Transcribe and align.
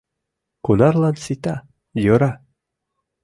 —Кунарлан 0.65 1.15
сита— 1.23 1.55
йӧра. 2.03 2.31